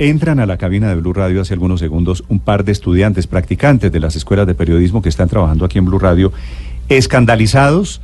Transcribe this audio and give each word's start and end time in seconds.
Entran 0.00 0.40
a 0.40 0.46
la 0.46 0.56
cabina 0.58 0.88
de 0.88 0.96
Blue 0.96 1.12
Radio 1.12 1.42
hace 1.42 1.54
algunos 1.54 1.78
segundos 1.78 2.24
un 2.28 2.40
par 2.40 2.64
de 2.64 2.72
estudiantes 2.72 3.28
practicantes 3.28 3.92
de 3.92 4.00
las 4.00 4.16
escuelas 4.16 4.48
de 4.48 4.56
periodismo 4.56 5.00
que 5.00 5.08
están 5.08 5.28
trabajando 5.28 5.64
aquí 5.64 5.78
en 5.78 5.84
Blue 5.84 6.00
Radio, 6.00 6.32
escandalizados 6.88 8.00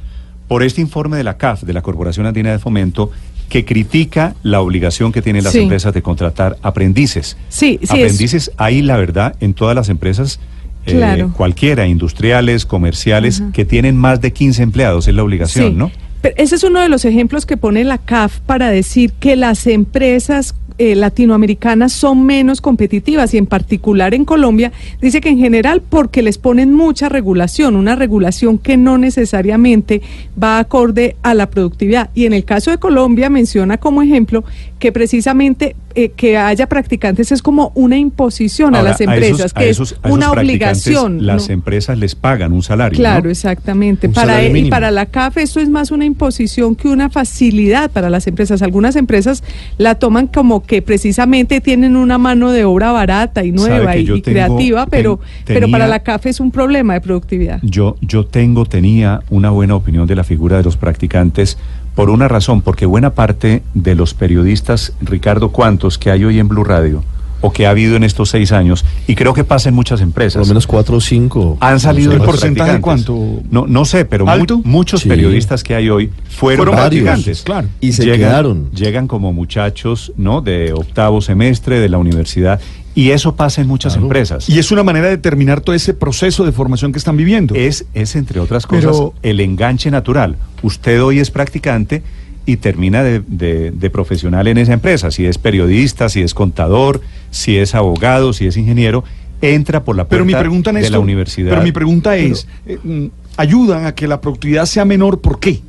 por 0.46 0.62
este 0.62 0.80
informe 0.80 1.16
de 1.16 1.24
la 1.24 1.36
CAF, 1.38 1.64
de 1.64 1.72
la 1.72 1.82
Corporación 1.82 2.24
Andina 2.24 2.52
de 2.52 2.60
Fomento, 2.60 3.10
que 3.48 3.64
critica 3.64 4.36
la 4.44 4.60
obligación 4.60 5.10
que 5.10 5.22
tienen 5.22 5.42
las 5.42 5.54
Sí. 5.54 5.62
empresas 5.62 5.92
de 5.92 6.02
contratar 6.02 6.56
aprendices. 6.62 7.36
Sí, 7.48 7.78
sí, 7.80 7.84
es- 7.84 7.90
Aprendices, 7.90 8.52
hay 8.58 8.80
la 8.82 8.96
verdad 8.96 9.34
en 9.40 9.52
todas 9.52 9.74
las 9.74 9.88
empresas, 9.88 10.38
eh, 10.86 11.26
cualquiera, 11.36 11.88
industriales, 11.88 12.64
comerciales, 12.64 13.42
que 13.52 13.64
tienen 13.64 13.96
más 13.96 14.20
de 14.20 14.32
15 14.32 14.62
empleados, 14.62 15.08
es 15.08 15.14
la 15.16 15.24
obligación, 15.24 15.70
Sí. 15.70 15.74
¿no? 15.76 15.90
Pero 16.22 16.32
ese 16.38 16.54
es 16.54 16.62
uno 16.62 16.80
de 16.80 16.88
los 16.88 17.04
ejemplos 17.04 17.44
que 17.44 17.56
pone 17.56 17.82
la 17.82 17.98
CAF 17.98 18.38
para 18.38 18.70
decir 18.70 19.10
que 19.18 19.34
las 19.34 19.66
empresas 19.66 20.54
eh, 20.78 20.94
latinoamericanas 20.94 21.92
son 21.92 22.26
menos 22.26 22.60
competitivas 22.60 23.32
y 23.32 23.38
en 23.38 23.46
particular 23.46 24.14
en 24.14 24.24
Colombia 24.24 24.72
dice 25.00 25.20
que 25.20 25.30
en 25.30 25.38
general 25.38 25.82
porque 25.88 26.22
les 26.22 26.38
ponen 26.38 26.72
mucha 26.72 27.08
regulación, 27.08 27.76
una 27.76 27.96
regulación 27.96 28.58
que 28.58 28.76
no 28.76 28.98
necesariamente 28.98 30.02
va 30.42 30.58
acorde 30.58 31.16
a 31.22 31.34
la 31.34 31.48
productividad. 31.48 32.10
Y 32.14 32.26
en 32.26 32.32
el 32.32 32.44
caso 32.44 32.70
de 32.70 32.78
Colombia 32.78 33.30
menciona 33.30 33.78
como 33.78 34.02
ejemplo 34.02 34.44
que 34.78 34.92
precisamente 34.92 35.74
eh, 35.94 36.10
que 36.10 36.36
haya 36.36 36.66
practicantes 36.68 37.32
es 37.32 37.40
como 37.40 37.72
una 37.74 37.96
imposición 37.96 38.74
a 38.74 38.82
las 38.82 39.00
empresas, 39.00 39.52
a 39.54 39.60
que 39.60 39.70
esos- 39.70 39.92
es 40.04 40.10
una 40.12 40.30
obligación. 40.32 41.24
Las 41.24 41.48
¿no? 41.48 41.54
empresas 41.54 41.96
les 41.96 42.14
pagan 42.14 42.52
un 42.52 42.62
salario. 42.62 42.96
Claro, 42.98 43.24
¿no? 43.24 43.30
exactamente. 43.30 44.06
Un 44.08 44.12
Para, 44.12 44.26
salario 44.26 44.50
y 44.50 44.52
mínimo. 44.52 44.70
para 44.70 44.90
la 44.90 45.06
CAF 45.06 45.38
esto 45.38 45.60
es 45.60 45.70
más 45.70 45.90
una 45.90 46.04
imposición 46.04 46.74
que 46.74 46.88
una 46.88 47.08
facilidad 47.08 47.90
para 47.90 48.10
las 48.10 48.26
empresas. 48.26 48.60
Algunas 48.60 48.96
empresas 48.96 49.42
la 49.78 49.94
toman 49.94 50.26
como 50.26 50.62
que 50.64 50.82
precisamente 50.82 51.62
tienen 51.62 51.96
una 51.96 52.18
mano 52.18 52.52
de 52.52 52.64
obra 52.66 52.92
barata 52.92 53.42
y 53.42 53.52
nueva 53.52 53.96
y, 53.96 54.02
y 54.02 54.06
tengo- 54.06 54.22
creativa, 54.22 54.82
ten- 54.82 54.90
pero, 54.90 55.20
pero 55.46 55.70
para 55.70 55.86
la 55.88 56.00
CAF 56.00 56.26
es 56.26 56.40
un 56.40 56.50
problema 56.50 56.92
de 56.92 57.00
productividad. 57.00 57.60
Yo, 57.62 57.96
yo 58.02 58.26
tengo, 58.26 58.66
tenía 58.66 59.20
una 59.30 59.48
buena 59.48 59.74
opinión 59.74 60.06
de 60.06 60.14
la 60.16 60.24
figura 60.24 60.58
de 60.58 60.64
los 60.64 60.76
practicantes 60.76 61.56
por 61.96 62.10
una 62.10 62.28
razón, 62.28 62.60
porque 62.62 62.86
buena 62.86 63.10
parte 63.14 63.62
de 63.74 63.96
los 63.96 64.14
periodistas, 64.14 64.92
Ricardo, 65.00 65.48
¿cuántos 65.50 65.98
que 65.98 66.12
hay 66.12 66.24
hoy 66.24 66.38
en 66.38 66.46
Blue 66.46 66.62
Radio? 66.62 67.02
o 67.42 67.52
que 67.52 67.66
ha 67.66 67.70
habido 67.70 67.96
en 67.96 68.02
estos 68.02 68.30
seis 68.30 68.50
años, 68.50 68.82
y 69.06 69.14
creo 69.14 69.34
que 69.34 69.44
pasa 69.44 69.68
en 69.68 69.74
muchas 69.74 70.00
empresas. 70.00 70.36
Por 70.40 70.46
lo 70.46 70.48
menos 70.48 70.66
cuatro 70.66 70.96
o 70.96 71.00
cinco. 71.02 71.58
Han 71.60 71.78
salido 71.78 72.06
No 72.08 72.12
sé 72.12 72.16
los 72.18 72.26
cuántos. 72.26 72.40
porcentaje 72.40 72.80
cuánto? 72.80 73.42
No, 73.50 73.66
no 73.66 73.84
sé, 73.84 74.06
pero 74.06 74.24
muchos 74.64 75.02
Sí. 75.02 75.08
periodistas 75.08 75.62
que 75.62 75.74
hay 75.74 75.90
hoy 75.90 76.10
fueron, 76.30 76.64
Fueron 76.66 76.74
varios, 76.82 77.42
claro. 77.42 77.68
Y 77.80 77.92
se 77.92 78.04
llegan, 78.04 78.18
quedaron. 78.20 78.70
Llegan 78.72 79.06
como 79.06 79.34
muchachos, 79.34 80.12
¿no? 80.16 80.40
De 80.40 80.72
octavo 80.72 81.20
semestre 81.20 81.78
de 81.78 81.88
la 81.90 81.98
universidad, 81.98 82.58
y 82.96 83.10
eso 83.10 83.36
pasa 83.36 83.60
en 83.60 83.68
muchas 83.68 83.92
Claro. 83.92 84.06
empresas. 84.06 84.48
Y 84.48 84.58
es 84.58 84.72
una 84.72 84.82
manera 84.82 85.06
de 85.08 85.18
terminar 85.18 85.60
todo 85.60 85.76
ese 85.76 85.94
proceso 85.94 86.44
de 86.44 86.50
formación 86.50 86.90
que 86.92 86.98
están 86.98 87.16
viviendo. 87.16 87.54
es, 87.54 87.84
es, 87.94 88.16
entre 88.16 88.40
otras 88.40 88.66
cosas, 88.66 88.86
Pero- 88.96 89.14
el 89.22 89.38
enganche 89.40 89.90
natural. 89.92 90.36
Usted 90.62 91.00
hoy 91.02 91.20
es 91.20 91.30
practicante 91.30 92.02
y 92.46 92.56
termina 92.56 93.02
de, 93.04 93.20
de- 93.26 93.70
de 93.70 93.90
profesional 93.90 94.46
en 94.48 94.56
esa 94.58 94.72
empresa. 94.72 95.10
Si 95.10 95.26
es 95.26 95.36
periodista, 95.36 96.08
si 96.08 96.22
es 96.22 96.32
contador, 96.32 97.00
si 97.30 97.58
es 97.58 97.74
abogado, 97.74 98.32
si 98.32 98.46
es 98.46 98.56
ingeniero, 98.56 99.04
entra 99.42 99.84
por 99.84 99.94
la 99.94 100.04
puerta 100.04 100.10
pero 100.10 100.24
mi 100.24 100.32
pregunta 100.34 100.70
en 100.70 100.76
de 100.76 100.80
esto- 100.82 100.92
la 100.92 101.00
universidad. 101.00 101.50
Pero 101.50 101.62
mi 101.62 101.72
pregunta 101.72 102.16
es, 102.16 102.46
eh, 102.66 103.10
ayudan 103.36 103.84
a 103.84 103.94
que 103.94 104.08
la 104.08 104.20
productividad 104.22 104.64
sea 104.64 104.84
menor, 104.86 105.20
¿por 105.20 105.38
qué? 105.38 105.60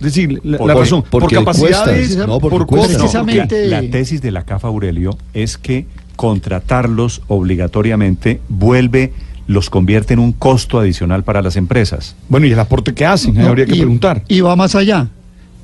Es 0.00 0.06
decir, 0.06 0.40
la, 0.42 0.58
Por- 0.58 0.66
la 0.66 0.74
razón, 0.74 1.04
por 1.08 1.30
capacidades, 1.32 2.08
cuesta, 2.08 2.26
no, 2.26 2.40
porque 2.40 2.56
por 2.58 2.66
cuesta. 2.66 2.98
costos, 2.98 3.14
No, 3.14 3.22
Precisamente- 3.22 3.66
la, 3.68 3.82
la 3.82 3.88
tesis 3.90 4.20
de 4.20 4.32
la 4.32 4.44
CAF 4.44 4.64
Aurelio 4.64 5.16
es 5.32 5.56
que 5.58 5.86
contratarlos 6.16 7.22
obligatoriamente 7.28 8.40
vuelve, 8.48 9.12
los 9.46 9.70
convierte 9.70 10.14
en 10.14 10.20
un 10.20 10.32
costo 10.32 10.78
adicional 10.78 11.24
para 11.24 11.42
las 11.42 11.56
empresas. 11.56 12.14
Bueno, 12.28 12.46
y 12.46 12.52
el 12.52 12.58
aporte 12.58 12.94
que 12.94 13.04
hacen, 13.04 13.34
No, 13.34 13.46
habría 13.48 13.66
que 13.66 13.74
y- 13.74 13.78
preguntar. 13.78 14.24
Y 14.28 14.40
va 14.40 14.54
más 14.56 14.74
allá, 14.74 15.08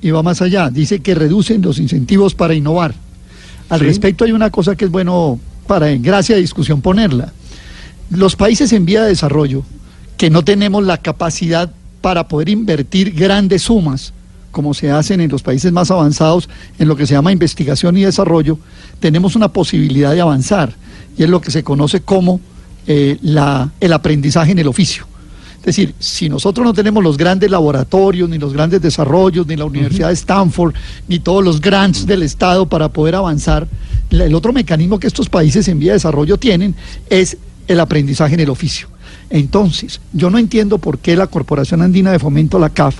y 0.02 0.10
va 0.10 0.22
más 0.22 0.42
allá. 0.42 0.68
Dice 0.70 1.00
que 1.00 1.14
reducen 1.14 1.62
los 1.62 1.78
incentivos 1.78 2.34
para 2.34 2.54
innovar. 2.54 2.94
Al 3.68 3.80
Sí. 3.80 3.86
respecto 3.86 4.24
hay 4.24 4.32
una 4.32 4.50
cosa 4.50 4.74
que 4.76 4.84
es 4.86 4.90
bueno 4.90 5.38
para 5.66 5.90
en 5.90 6.02
gracia 6.02 6.34
de 6.34 6.40
discusión 6.40 6.80
ponerla. 6.80 7.32
Los 8.10 8.36
países 8.36 8.72
en 8.72 8.84
vía 8.86 9.02
de 9.02 9.08
desarrollo, 9.10 9.62
que 10.16 10.30
no 10.30 10.42
tenemos 10.42 10.82
la 10.84 10.96
capacidad 10.98 11.70
para 12.00 12.26
poder 12.28 12.48
invertir 12.48 13.12
grandes 13.14 13.62
sumas, 13.62 14.12
como 14.50 14.74
se 14.74 14.90
hacen 14.90 15.20
en 15.20 15.30
los 15.30 15.42
países 15.42 15.72
más 15.72 15.90
avanzados 15.90 16.48
en 16.78 16.88
lo 16.88 16.96
que 16.96 17.06
se 17.06 17.14
llama 17.14 17.32
investigación 17.32 17.96
y 17.96 18.02
desarrollo, 18.02 18.58
tenemos 19.00 19.36
una 19.36 19.48
posibilidad 19.48 20.12
de 20.12 20.20
avanzar, 20.20 20.74
y 21.16 21.22
es 21.24 21.28
lo 21.30 21.40
que 21.40 21.50
se 21.50 21.62
conoce 21.62 22.00
como 22.00 22.40
eh, 22.90 23.18
la- 23.20 23.70
el 23.80 23.92
aprendizaje 23.92 24.52
en 24.52 24.58
el 24.60 24.66
oficio. 24.66 25.06
Es 25.58 25.64
decir, 25.66 25.94
si 25.98 26.28
nosotros 26.30 26.64
no 26.64 26.72
tenemos 26.72 27.02
los 27.04 27.18
grandes 27.18 27.50
laboratorios, 27.50 28.28
ni 28.30 28.38
los 28.38 28.54
grandes 28.54 28.80
desarrollos, 28.80 29.46
ni 29.46 29.56
la 29.56 29.66
Universidad 29.66 30.08
de 30.08 30.14
Stanford, 30.14 30.72
ni 31.08 31.18
todos 31.18 31.44
los 31.44 31.60
grants 31.60 32.06
del 32.06 32.22
Estado 32.22 32.64
para 32.66 32.88
poder 32.88 33.14
avanzar, 33.16 33.68
la- 34.08 34.24
el 34.24 34.34
otro 34.34 34.54
mecanismo 34.54 34.98
que 34.98 35.06
estos 35.06 35.28
países 35.28 35.68
en 35.68 35.78
vía 35.78 35.90
de 35.92 35.96
desarrollo 35.96 36.38
tienen 36.38 36.74
es 37.10 37.36
el 37.66 37.78
aprendizaje 37.80 38.32
en 38.34 38.40
el 38.40 38.48
oficio. 38.48 38.88
Entonces, 39.28 40.00
yo 40.14 40.30
no 40.30 40.38
entiendo 40.38 40.78
por 40.78 40.98
qué 40.98 41.14
la 41.14 41.26
Corporación 41.26 41.82
Andina 41.82 42.10
de 42.12 42.18
Fomento, 42.18 42.58
la 42.58 42.70
CAF, 42.70 42.96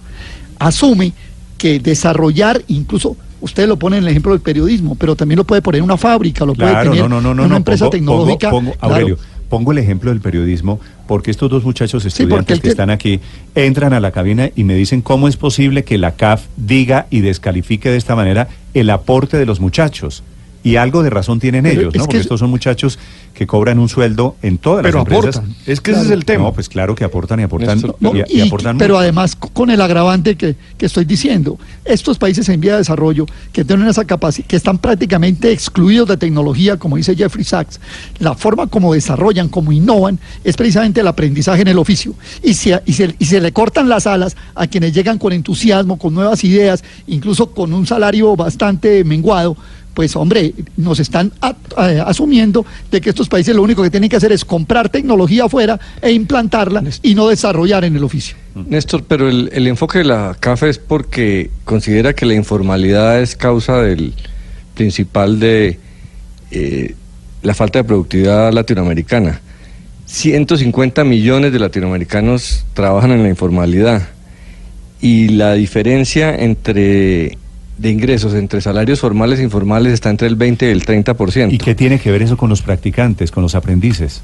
asume 0.59 1.15
que 1.59 1.79
desarrollar, 1.81 2.63
incluso 2.69 3.17
usted 3.41 3.69
lo 3.69 3.77
pone 3.79 3.99
en 3.99 4.05
el 4.05 4.09
ejemplo 4.09 4.33
del 4.33 4.41
periodismo, 4.41 4.95
pero 4.95 5.15
también 5.15 5.37
lo 5.37 5.45
puede 5.45 5.61
poner 5.61 5.81
en 5.81 5.85
una 5.85 5.97
fábrica, 5.99 6.45
lo 6.47 6.55
puede 6.55 6.71
tener 6.85 7.01
no, 7.09 7.09
no, 7.09 7.21
no, 7.21 7.43
en 7.43 7.47
una 7.47 7.57
empresa 7.59 7.85
pongo- 7.87 7.91
tecnológica. 7.91 8.51
Pongo, 8.51 8.71
pongo- 8.71 8.79
claro. 8.79 8.95
Aurelio, 8.95 9.19
pongo 9.49 9.73
el 9.73 9.79
ejemplo 9.79 10.11
del 10.11 10.21
periodismo 10.21 10.79
porque 11.07 11.31
estos 11.31 11.51
dos 11.51 11.65
muchachos 11.65 12.05
estudiantes 12.05 12.61
que- 12.61 12.69
están 12.69 12.91
aquí 12.91 13.21
entran 13.55 13.93
a 13.93 14.01
la 14.01 14.11
cabina 14.13 14.51
y 14.55 14.65
me 14.65 14.75
dicen 14.75 15.01
cómo 15.03 15.27
es 15.29 15.37
posible 15.37 15.85
que 15.85 15.99
la 15.99 16.13
CAF 16.17 16.47
diga 16.57 17.07
y 17.11 17.21
descalifique 17.21 17.91
de 17.91 17.97
esta 17.97 18.15
manera 18.17 18.49
el 18.75 18.91
aporte 18.91 19.37
de 19.37 19.47
los 19.47 19.59
muchachos. 19.61 20.23
Y 20.69 20.77
algo 20.77 21.03
de 21.03 21.11
razón 21.11 21.41
tienen 21.41 21.63
Pero 21.65 21.81
ellos, 21.81 21.95
es 21.95 21.99
¿no? 21.99 22.05
que 22.05 22.07
Porque 22.07 22.17
es- 22.19 22.23
estos 22.23 22.41
son 22.41 22.51
muchachos 22.51 22.99
que 23.35 23.47
cobran 23.47 23.79
un 23.79 23.89
sueldo 23.89 24.35
en 24.43 24.59
todas 24.59 24.83
Pero 24.83 24.99
las 24.99 25.07
empresas. 25.07 25.37
aportan, 25.37 25.57
es 25.67 25.81
que 25.81 25.93
ese 25.93 26.01
es 26.03 26.11
el 26.11 26.25
tema. 26.25 26.45
No, 26.45 26.53
pues 26.53 26.69
claro 26.69 26.95
que 26.97 27.05
aportan 27.05 27.39
y 27.39 27.45
aportan 27.45 27.81
No, 28.01 28.13
y, 28.17 28.25
y 28.29 28.39
y- 28.39 28.41
aportan 28.41 28.77
pero 28.79 28.95
mucho. 28.95 29.01
además 29.03 29.37
co- 29.37 29.49
con 29.51 29.71
el 29.71 29.81
agravante 29.81 30.35
que, 30.37 30.57
que 30.77 30.87
estoy 30.87 31.05
diciendo, 31.05 31.57
estos 31.85 32.19
países 32.19 32.49
en 32.49 32.61
vía 32.61 32.73
de 32.73 32.79
desarrollo 32.79 33.27
que 33.53 33.65
tienen 33.65 33.87
esa 33.87 34.05
capacidad, 34.05 34.47
que 34.49 34.57
están 34.57 34.79
prácticamente 34.79 35.53
excluidos 35.53 36.09
de 36.09 36.17
tecnología, 36.17 36.77
como 36.79 36.97
dice 36.97 37.15
Jeffrey 37.15 37.45
Sachs, 37.45 37.79
la 38.19 38.35
forma 38.35 38.67
como 38.67 38.93
desarrollan, 38.93 39.49
como 39.49 39.71
innovan, 39.71 40.19
es 40.43 40.57
precisamente 40.57 41.01
el 41.01 41.07
aprendizaje 41.07 41.63
en 41.63 41.69
el 41.69 41.79
oficio. 41.79 42.15
Y 42.43 42.55
se, 42.55 42.81
y 42.87 42.93
se, 42.93 43.15
y 43.21 43.25
se 43.25 43.41
le 43.41 43.53
cortan 43.53 43.89
las 43.89 44.09
alas 44.09 44.37
a 44.57 44.67
quienes 44.67 44.93
llegan 44.93 45.17
con 45.19 45.33
entusiasmo, 45.33 45.97
con 45.97 46.13
nuevas 46.13 46.43
ideas, 46.43 46.83
incluso 47.07 47.51
con 47.53 47.73
un 47.73 47.87
salario 47.87 48.35
bastante 48.35 49.05
menguado. 49.05 49.57
Pues 49.99 50.15
hombre, 50.15 50.55
nos 50.77 51.01
están 51.01 51.33
a- 51.41 51.57
a- 51.77 52.03
asumiendo 52.07 52.65
de 52.89 53.01
que 53.01 53.11
estos 53.11 53.29
países 53.29 53.53
lo 53.57 53.65
único 53.65 53.83
que 53.83 53.91
tienen 53.91 54.09
que 54.09 54.15
hacer 54.15 54.31
es 54.31 54.45
comprar 54.45 54.91
tecnología 54.91 55.47
afuera 55.47 55.77
e 56.01 56.13
implantarla 56.13 56.85
y 57.03 57.17
no 57.17 57.27
desarrollar 57.27 57.85
en 57.85 57.97
el 57.97 58.05
oficio. 58.05 58.37
Néstor, 58.55 59.03
pero 59.09 59.29
el, 59.29 59.51
el 59.53 59.67
enfoque 59.67 59.99
de 59.99 60.05
la 60.05 60.37
CAFE 60.39 60.69
es 60.69 60.79
porque 60.79 61.51
considera 61.65 62.13
que 62.13 62.27
la 62.27 62.35
informalidad 62.35 63.21
es 63.21 63.35
causa 63.35 63.83
del 63.83 64.15
principal 64.77 65.41
de 65.41 65.81
eh, 66.53 66.95
la 67.43 67.55
falta 67.55 67.81
de 67.81 67.85
productividad 67.85 68.53
latinoamericana. 68.53 69.41
150 70.07 71.03
millones 71.03 71.53
de 71.53 71.59
latinoamericanos 71.59 72.65
trabajan 72.73 73.11
en 73.11 73.25
la 73.25 73.31
informalidad 73.31 74.07
y 75.01 75.31
la 75.31 75.55
diferencia 75.55 76.37
entre 76.37 77.37
de 77.79 77.91
ingresos 77.91 78.35
entre 78.35 78.61
salarios 78.61 79.01
formales 79.01 79.39
e 79.39 79.45
informales 79.45 79.93
está 79.93 80.11
entre 80.11 80.27
el 80.29 80.35
20 80.37 80.67
y 80.67 80.71
el 80.71 80.85
30%. 80.85 81.53
¿Y 81.53 81.59
qué 81.59 81.75
tiene 81.75 81.99
que 81.99 82.11
ver 82.11 82.23
eso 82.23 82.37
con 82.37 82.51
los 82.51 82.61
practicantes, 82.63 83.31
con 83.31 83.43
los 83.43 83.55
aprendices? 83.55 84.21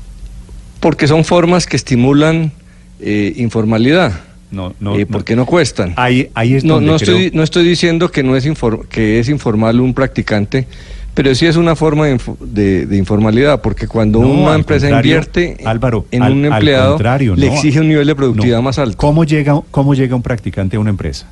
Porque 0.80 1.06
son 1.06 1.24
formas 1.24 1.66
que 1.66 1.76
estimulan 1.76 2.52
eh, 3.00 3.32
informalidad. 3.36 4.20
No, 4.50 4.72
no, 4.78 4.96
eh, 4.96 5.06
porque 5.06 5.34
no 5.34 5.46
cuestan. 5.46 5.94
Ahí, 5.96 6.30
ahí 6.34 6.54
es 6.54 6.64
no, 6.64 6.74
donde 6.74 6.90
no 6.92 6.96
creo- 6.98 7.16
estoy, 7.16 7.30
no 7.36 7.42
estoy 7.42 7.64
diciendo 7.64 8.10
que 8.10 8.22
no 8.22 8.36
es 8.36 8.46
infor- 8.46 8.86
que 8.88 9.18
es 9.18 9.28
informal 9.28 9.80
un 9.80 9.94
practicante, 9.94 10.66
Pero 11.14 11.32
sí 11.36 11.46
es 11.46 11.54
una 11.54 11.76
forma 11.76 12.06
de, 12.06 12.18
de- 12.40 12.86
de 12.86 12.96
informalidad, 12.96 13.62
porque 13.62 13.86
cuando 13.86 14.20
No, 14.20 14.28
una 14.30 14.56
empresa 14.56 14.90
invierte 14.90 15.58
Álvaro, 15.64 16.06
en 16.10 16.24
al- 16.24 16.32
un 16.32 16.44
empleado, 16.46 16.98
le 17.36 17.46
exige 17.46 17.78
un 17.78 17.86
nivel 17.86 18.04
de 18.08 18.16
productividad 18.16 18.60
más 18.62 18.80
alto. 18.80 18.96
¿Cómo 18.96 19.22
llega, 19.22 19.60
¿Cómo 19.70 19.94
llega 19.94 20.16
un 20.16 20.22
practicante 20.22 20.76
a 20.76 20.80
una 20.80 20.90
empresa? 20.90 21.28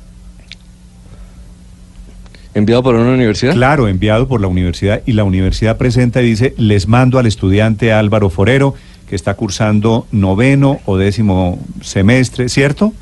¿Enviado 2.55 2.83
por 2.83 2.95
una 2.95 3.13
universidad? 3.13 3.53
Claro, 3.53 3.87
enviado 3.87 4.27
por 4.27 4.39
la 4.39 4.47
universidad 4.47 5.01
y 5.05 5.13
la 5.13 5.23
universidad 5.23 5.77
presenta 5.77 6.21
y 6.21 6.25
dice, 6.27 6.53
les 6.57 6.87
mando 6.87 7.17
al 7.17 7.25
estudiante 7.25 7.91
Álvaro 7.91 8.29
Forero, 8.29 8.75
que 9.09 9.15
está 9.15 9.33
cursando 9.33 10.05
noveno 10.11 10.79
o 10.85 10.97
décimo 10.97 11.59
semestre, 11.81 12.49
¿cierto? 12.49 12.93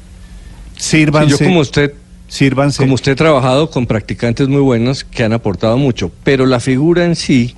Sí, 0.77 1.00
Sírvanse, 1.00 1.31
yo 1.31 1.38
como 1.38 1.59
usted, 1.59 1.94
sírvanse. 2.27 2.77
como 2.81 2.95
usted 2.95 3.12
he 3.12 3.15
trabajado 3.15 3.69
con 3.69 3.86
practicantes 3.86 4.48
muy 4.48 4.62
buenos 4.62 5.03
que 5.03 5.24
han 5.24 5.33
aportado 5.33 5.77
mucho, 5.77 6.12
pero 6.24 6.45
la 6.45 6.62
figura 6.62 7.04
en 7.04 7.18
sí 7.18 7.56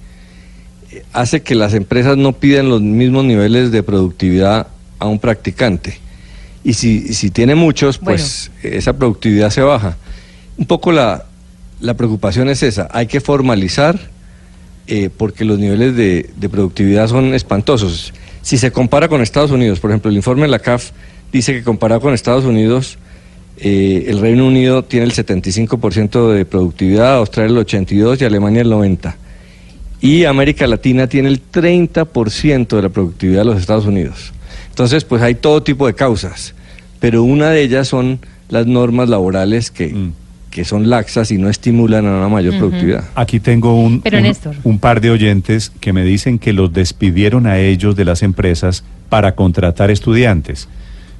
eh, 0.91 1.03
hace 1.13 1.43
que 1.43 1.53
las 1.53 1.75
empresas 1.75 2.17
no 2.17 2.33
pidan 2.33 2.69
los 2.69 2.81
mismos 2.81 3.23
niveles 3.23 3.71
de 3.71 3.83
productividad 3.83 4.67
a 4.97 5.07
un 5.07 5.19
practicante. 5.19 5.99
Y 6.63 6.73
si, 6.73 7.05
y 7.09 7.13
si 7.13 7.29
tiene 7.29 7.55
muchos, 7.55 7.97
pues 7.97 8.49
esa 8.63 8.93
productividad 8.93 9.49
se 9.49 9.61
baja. 9.61 9.97
Un 10.57 10.65
poco 10.65 10.91
la, 10.93 11.25
la 11.83 11.95
preocupación 11.95 12.47
es 12.49 12.63
esa, 12.63 12.87
hay 12.91 13.07
que 13.07 13.19
formalizar 13.19 13.99
eh, 14.87 15.09
porque 15.15 15.43
los 15.43 15.59
niveles 15.59 15.95
de, 15.95 16.49
productividad 16.49 17.09
son 17.09 17.33
espantosos. 17.33 18.13
Si 18.41 18.57
se 18.57 18.71
compara 18.71 19.09
con 19.09 19.21
Estados 19.21 19.51
Unidos, 19.51 19.81
por 19.81 19.91
ejemplo, 19.91 20.09
el 20.09 20.15
informe 20.15 20.43
de 20.43 20.47
la 20.47 20.59
CAF 20.59 20.91
dice 21.31 21.53
que 21.53 21.63
comparado 21.63 21.99
con 21.99 22.13
Estados 22.13 22.45
Unidos, 22.45 22.97
eh, 23.57 24.05
el 24.07 24.19
Reino 24.19 24.47
Unido 24.47 24.85
tiene 24.85 25.05
el 25.05 25.13
75% 25.13 26.31
de 26.31 26.45
productividad, 26.45 27.17
Australia 27.17 27.59
el 27.59 27.65
82% 27.65 28.21
y 28.21 28.25
Alemania 28.25 28.61
el 28.61 28.71
90%. 28.71 29.15
Y 29.99 30.25
América 30.25 30.67
Latina 30.67 31.07
tiene 31.07 31.29
el 31.29 31.41
30% 31.41 32.75
de 32.75 32.81
la 32.81 32.89
productividad 32.89 33.39
de 33.39 33.45
los 33.45 33.59
Estados 33.59 33.85
Unidos. 33.85 34.33
Entonces, 34.69 35.03
pues 35.03 35.21
hay 35.21 35.35
todo 35.35 35.63
tipo 35.63 35.87
de 35.87 35.93
causas, 35.93 36.55
pero 36.99 37.23
una 37.23 37.49
de 37.49 37.61
ellas 37.61 37.89
son 37.89 38.19
las 38.49 38.67
normas 38.67 39.07
laborales 39.07 39.71
que, 39.71 39.87
Mm. 39.87 40.22
Que 40.53 40.65
son 40.65 40.87
laxas 40.87 41.31
y 41.31 41.39
no 41.39 41.49
estimulan 41.49 42.05
a 42.05 42.17
una 42.17 42.29
mayor 42.29 42.59
productividad. 42.59 43.05
Aquí 43.15 43.39
tengo 43.39 43.81
un, 43.81 44.01
Pero, 44.01 44.19
un, 44.19 44.35
un 44.63 44.79
par 44.79 45.01
de 45.01 45.09
oyentes 45.09 45.71
que 45.79 45.93
me 45.93 46.03
dicen 46.03 46.37
que 46.37 46.53
los 46.53 46.71
despidieron 46.71 47.47
a 47.47 47.57
ellos 47.57 47.95
de 47.95 48.05
las 48.05 48.21
empresas 48.21 48.83
para 49.09 49.33
contratar 49.33 49.89
estudiantes. 49.89 50.69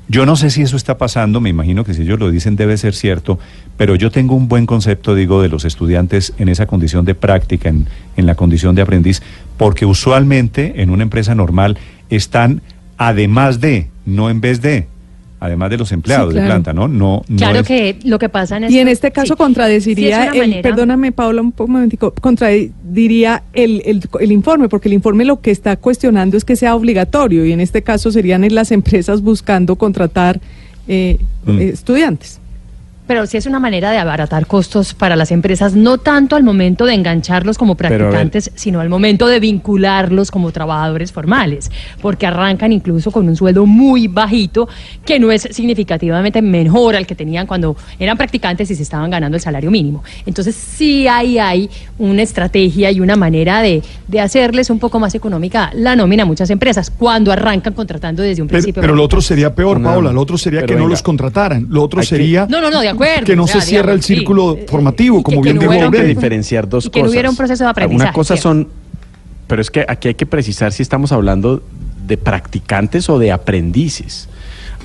Yo 0.07 0.27
no 0.27 0.35
sé 0.35 0.51
si 0.51 0.62
eso 0.62 0.77
está 0.77 1.00
pasando, 1.00 1.41
me 1.41 1.50
imagino 1.50 1.83
que 1.83 1.95
si 1.95 2.03
ellos 2.03 2.19
lo 2.19 2.30
dicen 2.30 2.56
debe 2.56 2.77
ser 2.77 2.94
cierto, 2.94 3.39
pero 3.75 3.95
yo 3.95 4.12
tengo 4.12 4.35
un 4.35 4.47
buen 4.47 4.68
concepto, 4.68 5.15
digo, 5.15 5.41
de 5.41 5.50
los 5.50 5.65
estudiantes 5.65 6.33
en 6.38 6.50
esa 6.50 6.68
condición 6.68 7.03
de 7.03 7.15
práctica, 7.15 7.69
en, 7.69 7.88
en 8.15 8.27
la 8.27 8.36
condición 8.36 8.75
de 8.75 8.83
aprendiz, 8.83 9.24
porque 9.57 9.88
usualmente 9.88 10.83
en 10.83 10.91
una 10.91 11.01
empresa 11.01 11.33
normal 11.33 11.79
están 12.12 12.62
además 12.97 13.62
de, 13.62 13.88
no 14.06 14.29
en 14.29 14.41
vez 14.41 14.62
de, 14.62 14.88
además 15.45 15.69
de 15.71 15.77
los 15.77 15.91
empleados 15.91 16.33
Sí, 16.33 16.39
de 16.39 16.45
planta, 16.45 16.71
¿no? 16.71 16.87
No, 16.87 17.21
no 17.27 17.37
Claro 17.37 17.59
es- 17.59 17.67
que 17.67 17.97
lo 18.05 18.17
que 18.17 18.29
pasa 18.29 18.55
en 18.57 18.71
Y 18.71 18.79
en 18.79 18.87
este 18.87 19.11
caso 19.11 19.33
sí, 19.33 19.37
contradeciría, 19.37 20.15
sí 20.15 20.27
es 20.27 20.31
una 20.33 20.43
el, 20.43 20.49
manera- 20.49 20.61
perdóname 20.61 21.11
Paula 21.11 21.41
un 21.41 21.53
momentico, 21.57 22.13
contradiría 22.21 23.43
el, 23.53 23.81
el, 23.85 24.01
el 24.19 24.31
informe, 24.31 24.69
porque 24.69 24.87
el 24.87 24.93
informe 24.93 25.25
lo 25.25 25.41
que 25.41 25.51
está 25.51 25.75
cuestionando 25.75 26.37
es 26.37 26.45
que 26.45 26.55
sea 26.55 26.75
obligatorio 26.75 27.45
y 27.45 27.51
en 27.51 27.59
este 27.59 27.81
caso 27.81 28.11
serían 28.11 28.43
las 28.53 28.71
empresas 28.79 29.21
buscando 29.21 29.75
contratar 29.75 30.39
eh, 30.87 31.17
Mm. 31.45 31.59
eh, 31.59 31.69
estudiantes. 31.69 32.39
Pero 33.13 33.27
sí 33.27 33.38
es 33.38 33.45
una 33.45 33.60
manera 33.60 33.92
de 33.92 34.00
abaratar 34.00 34.48
costos 34.48 34.95
para 34.95 35.15
las 35.15 35.30
empresas, 35.30 35.75
no 35.75 36.00
tanto 36.00 36.36
al 36.36 36.42
momento 36.42 36.83
de 36.88 36.95
engancharlos 36.95 37.60
como 37.60 37.75
practicantes, 37.75 38.50
sino 38.56 38.80
al 38.80 38.89
momento 38.89 39.27
de 39.27 39.39
vincularlos 39.39 40.31
como 40.31 40.51
trabajadores 40.51 41.12
formales, 41.12 41.69
porque 42.01 42.25
arrancan 42.25 42.71
incluso 42.71 43.12
con 43.12 43.30
un 43.30 43.36
sueldo 43.36 43.68
muy 43.68 44.07
bajito, 44.07 44.68
que 45.06 45.19
no 45.19 45.31
es 45.31 45.48
significativamente 45.51 46.42
mejor 46.42 46.95
al 46.95 47.06
que 47.06 47.13
tenían 47.13 47.45
cuando 47.45 47.75
eran 48.00 48.18
practicantes 48.18 48.71
y 48.71 48.75
se 48.75 48.81
estaban 48.81 49.12
ganando 49.12 49.38
el 49.38 49.42
salario 49.44 49.69
mínimo. 49.69 50.04
Entonces 50.25 50.56
sí 50.56 51.07
ahí 51.07 51.38
hay 51.38 51.69
una 52.00 52.24
estrategia 52.24 52.89
y 52.89 53.00
una 53.00 53.15
manera 53.15 53.62
de, 53.62 53.83
de 54.07 54.19
hacerles 54.21 54.71
un 54.71 54.80
poco 54.80 55.00
más 55.00 55.13
económica 55.13 55.69
la 55.75 55.95
nómina 55.95 56.24
a 56.24 56.25
muchas 56.25 56.50
empresas, 56.50 56.89
cuando 56.89 57.31
arrancan 57.31 57.74
contratando 57.74 58.24
desde 58.24 58.42
un 58.42 58.48
Pero, 58.48 58.57
principio. 58.57 58.81
pero 58.81 58.95
lo 58.95 59.04
otro 59.04 59.21
sería 59.21 59.54
peor, 59.54 59.77
Una- 59.77 59.89
Paola. 59.92 60.12
Lo 60.12 60.21
otro 60.21 60.36
sería 60.36 60.62
pero 60.62 60.74
que 60.74 60.80
no 60.81 60.88
los 60.88 61.04
contrataran. 61.04 61.68
Lo 61.69 61.83
otro 61.83 62.01
sería 62.01 62.48
No, 62.50 62.60
no, 62.60 62.71
no, 62.71 62.81
de 62.81 62.89
acuerdo. 62.89 63.02
Que 63.25 63.35
no 63.35 63.44
o 63.44 63.47
sea, 63.47 63.61
se 63.61 63.67
cierra 63.67 63.91
el 63.94 64.00
digamos, 64.00 64.05
círculo 64.05 64.57
Eh, 64.57 64.65
formativo, 64.67 65.19
y 65.19 65.23
como 65.23 65.41
que 65.41 65.53
bien 65.53 65.55
no 65.55 65.61
dijo 65.61 65.71
un- 65.73 65.79
que 65.79 65.85
Aurelio. 65.85 66.07
diferenciar 66.07 66.67
dos 66.67 66.85
y 66.85 66.89
que 66.89 67.00
no 67.00 67.03
cosas. 67.03 67.13
hubiera 67.13 67.29
un 67.29 67.35
proceso 67.35 67.63
de 67.63 67.69
aprendizaje, 67.69 68.03
Una 68.05 68.13
cosa 68.13 68.38
son, 68.38 68.67
pero 69.47 69.61
es 69.61 69.69
que 69.71 69.85
aquí 69.88 70.07
hay 70.09 70.13
que 70.15 70.25
precisar 70.25 70.71
si 70.71 70.81
estamos 70.83 71.11
hablando 71.11 71.61
de 72.07 72.17
practicantes 72.17 73.09
o 73.09 73.19
de 73.19 73.31
aprendices. 73.31 74.27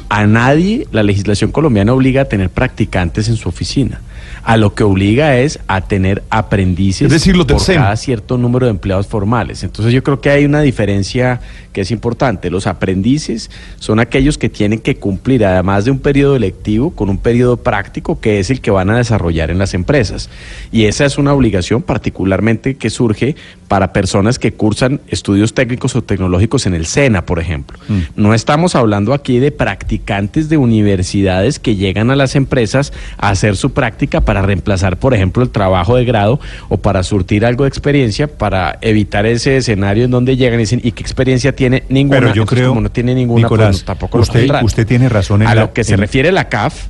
A 0.08 0.26
nadie 0.26 0.86
la 0.92 1.02
legislación 1.02 1.50
colombiana 1.52 1.92
obliga 1.92 2.22
a 2.22 2.24
tener 2.26 2.48
practicantes 2.50 3.28
en 3.28 3.36
su 3.36 3.48
oficina. 3.48 4.00
A 4.48 4.56
lo 4.56 4.74
que 4.74 4.82
obliga 4.82 5.36
es 5.36 5.60
a 5.66 5.82
tener 5.82 6.22
aprendices 6.30 7.02
Es 7.02 7.12
decir, 7.12 7.36
del 7.36 7.46
por 7.46 7.62
cada 7.66 7.94
cierto 7.96 8.38
número 8.38 8.64
de 8.64 8.70
empleados 8.70 9.06
formales. 9.06 9.62
Entonces 9.62 9.92
yo 9.92 10.02
creo 10.02 10.22
que 10.22 10.30
hay 10.30 10.46
una 10.46 10.62
diferencia 10.62 11.42
que 11.74 11.82
es 11.82 11.90
importante. 11.90 12.48
Los 12.48 12.66
aprendices 12.66 13.50
son 13.78 14.00
aquellos 14.00 14.38
que 14.38 14.48
tienen 14.48 14.78
que 14.78 14.96
cumplir, 14.96 15.44
además 15.44 15.84
de 15.84 15.90
un 15.90 15.98
periodo 15.98 16.38
lectivo, 16.38 16.92
con 16.92 17.10
un 17.10 17.18
periodo 17.18 17.58
práctico 17.58 18.20
que 18.20 18.38
es 18.38 18.48
el 18.48 18.62
que 18.62 18.70
van 18.70 18.88
a 18.88 18.96
desarrollar 18.96 19.50
en 19.50 19.58
las 19.58 19.74
empresas. 19.74 20.30
Y 20.72 20.86
esa 20.86 21.04
es 21.04 21.18
una 21.18 21.34
obligación 21.34 21.82
particularmente 21.82 22.76
que 22.76 22.88
surge 22.88 23.36
para 23.68 23.92
personas 23.92 24.38
que 24.38 24.54
cursan 24.54 25.02
estudios 25.08 25.52
técnicos 25.52 25.94
o 25.94 26.02
tecnológicos 26.02 26.64
en 26.64 26.72
el 26.72 26.86
SENA, 26.86 27.26
por 27.26 27.38
ejemplo. 27.38 27.78
No 28.16 28.32
estamos 28.32 28.74
hablando 28.74 29.12
aquí 29.12 29.40
de 29.40 29.52
practicantes 29.52 30.48
de 30.48 30.56
universidades 30.56 31.58
que 31.58 31.76
llegan 31.76 32.10
a 32.10 32.16
las 32.16 32.34
empresas 32.34 32.94
a 33.18 33.28
hacer 33.28 33.56
su 33.56 33.72
práctica 33.72 34.22
para 34.22 34.37
reemplazar, 34.42 34.96
por 34.98 35.14
ejemplo, 35.14 35.42
el 35.42 35.50
trabajo 35.50 35.96
de 35.96 36.04
grado 36.04 36.40
o 36.68 36.76
para 36.78 37.02
surtir 37.02 37.44
algo 37.44 37.64
de 37.64 37.68
experiencia 37.68 38.26
para 38.28 38.78
evitar 38.80 39.26
ese 39.26 39.56
escenario 39.58 40.04
en 40.04 40.10
donde 40.10 40.36
llegan 40.36 40.58
y 40.60 40.62
dicen, 40.62 40.80
¿y 40.82 40.92
qué 40.92 41.02
experiencia 41.02 41.54
tiene? 41.54 41.84
Ninguna. 41.88 42.18
Pero 42.20 42.28
yo 42.34 42.42
Entonces, 42.42 42.58
creo, 42.58 42.68
como 42.70 42.80
no 42.82 42.90
tiene 42.90 43.14
ninguna, 43.14 43.48
pues, 43.48 43.60
no, 43.80 43.84
tampoco 43.84 44.18
usted, 44.18 44.48
usted 44.62 44.86
tiene 44.86 45.08
razón 45.08 45.42
en 45.42 45.48
A 45.48 45.54
la- 45.54 45.60
lo 45.62 45.72
que 45.72 45.84
se 45.84 45.96
refiere 45.96 46.32
la 46.32 46.48
CAF, 46.48 46.86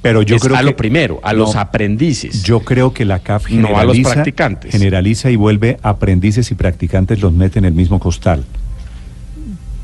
Pero 0.00 0.22
yo 0.22 0.36
es 0.36 0.42
creo 0.42 0.54
a 0.54 0.60
que 0.60 0.64
lo 0.66 0.76
primero, 0.76 1.20
a 1.24 1.32
los 1.32 1.54
No. 1.54 1.60
aprendices. 1.60 2.42
Yo 2.44 2.60
creo 2.60 2.94
que 2.94 3.04
la 3.04 3.18
CAF 3.18 3.50
No 3.50 3.68
a 3.76 3.84
los 3.84 3.96
generaliza, 3.96 4.12
practicantes. 4.14 4.70
generaliza 4.72 5.30
y 5.30 5.36
vuelve 5.36 5.76
aprendices 5.82 6.50
y 6.52 6.54
practicantes 6.54 7.20
los 7.20 7.32
mete 7.32 7.58
en 7.58 7.64
el 7.64 7.72
mismo 7.72 7.98
costal. 7.98 8.44